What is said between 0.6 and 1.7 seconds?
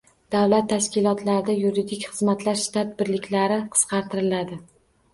tashkilotlarida